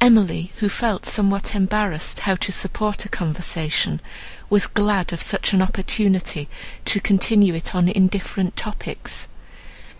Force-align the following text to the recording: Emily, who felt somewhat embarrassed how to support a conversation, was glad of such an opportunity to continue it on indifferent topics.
Emily, 0.00 0.52
who 0.56 0.68
felt 0.68 1.06
somewhat 1.06 1.54
embarrassed 1.54 2.18
how 2.26 2.34
to 2.34 2.50
support 2.50 3.04
a 3.04 3.08
conversation, 3.08 4.00
was 4.50 4.66
glad 4.66 5.12
of 5.12 5.22
such 5.22 5.52
an 5.52 5.62
opportunity 5.62 6.48
to 6.84 6.98
continue 6.98 7.54
it 7.54 7.72
on 7.72 7.88
indifferent 7.88 8.56
topics. 8.56 9.28